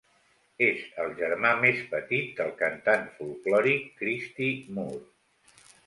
[0.67, 5.67] És el germà més petit del cantant folklòric Christy Moore.